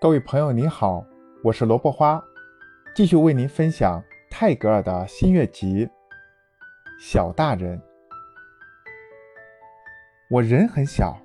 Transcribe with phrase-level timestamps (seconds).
[0.00, 1.04] 各位朋友，您好，
[1.42, 2.24] 我是萝卜花，
[2.94, 5.86] 继续为您分享泰戈尔的新月集
[6.98, 7.78] 《小大人》。
[10.30, 11.20] 我人很小，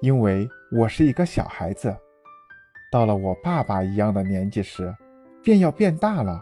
[0.00, 1.92] 因为我是一个小孩子。
[2.88, 4.94] 到了我爸爸一样的年纪时，
[5.42, 6.40] 便要变大了。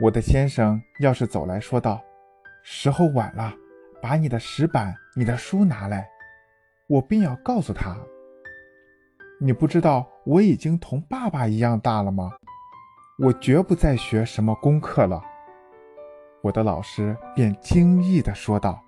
[0.00, 2.02] 我的先生要是走来说道
[2.64, 3.54] ：“时候晚了，
[4.02, 6.10] 把你的石板、你的书拿来。”
[6.90, 7.96] 我便要告诉他。
[9.40, 12.32] 你不知道我已经同爸爸一样大了吗？
[13.18, 15.22] 我绝不再学什么功课了。
[16.40, 18.80] 我的老师便惊异地说道：“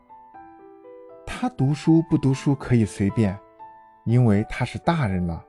[1.26, 3.38] 他读书不读书可以随便，
[4.04, 5.44] 因为他是大人了。”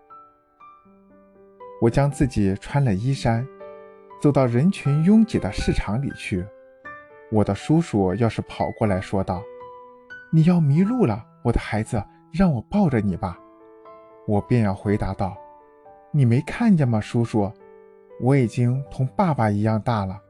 [1.81, 3.47] 我将自己穿了衣衫，
[4.19, 6.45] 走到人群拥挤的市场里去。
[7.31, 9.41] 我的叔叔要是跑过来说道
[10.33, 13.37] ：“你要迷路了，我的孩子，让我抱着你吧。”
[14.27, 15.37] 我便要回答道
[16.11, 17.49] ：“你没看见吗，叔叔？
[18.19, 20.21] 我已经同爸爸一样大了。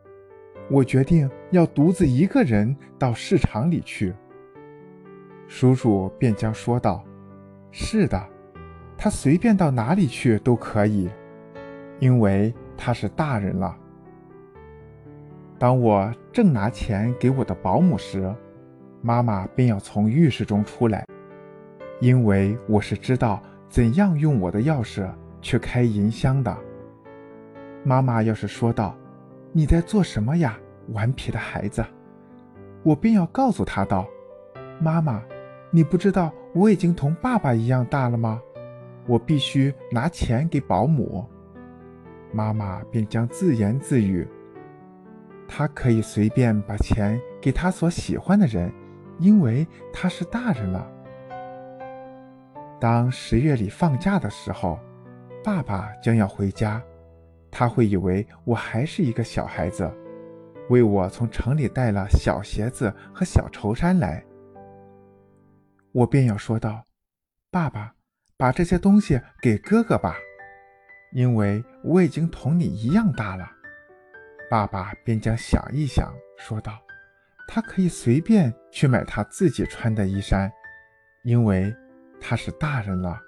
[0.70, 4.14] 我决定要独自一个人到市场里去。”
[5.50, 7.04] 叔叔便将说道
[7.72, 8.24] ：“是的，
[8.96, 11.10] 他随便到哪里去都可以，
[12.00, 13.76] 因为他是大人了。”
[15.58, 18.32] 当我正拿钱给我的保姆时，
[19.02, 21.04] 妈妈便要从浴室中出来，
[22.00, 23.42] 因为我是知道。
[23.70, 25.10] 怎样用我的钥匙
[25.42, 26.58] 去开银箱的？
[27.84, 28.96] 妈妈要是说道
[29.52, 30.58] ：“你在做什么呀，
[30.90, 31.86] 顽皮的孩子？”
[32.84, 34.08] 我便要告诉他道
[34.80, 35.22] ：“妈妈，
[35.72, 38.42] 你不知道我已经同爸爸一样大了吗？
[39.06, 41.26] 我必须拿钱给保姆。”
[42.32, 44.28] 妈妈便将自言自语
[45.48, 48.72] ：“他可以随便把钱给他所喜欢的人，
[49.20, 50.90] 因为他是大人了。”
[52.80, 54.80] 当十月里放假的时候，
[55.44, 56.80] 爸爸将要回家，
[57.50, 59.92] 他会以为我还是一个小孩子，
[60.70, 64.24] 为我从城里带了小鞋子和小绸衫来。
[65.92, 66.86] 我便要说道
[67.50, 67.96] ：“爸爸，
[68.38, 70.16] 把这些东西给哥哥吧，
[71.14, 73.50] 因为我已经同你一样大了。”
[74.52, 76.78] 爸爸便将想一想，说道
[77.50, 80.52] ：“他可以随便去买他自己穿的衣衫，
[81.24, 81.76] 因为。”
[82.30, 83.27] 他是大人了。